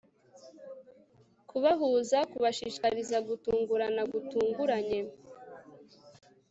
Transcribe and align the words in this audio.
Kubahuza 1.49 2.17
kubashishikariza 2.31 3.17
gutungurana 3.27 4.01
gutunguranye 4.11 4.99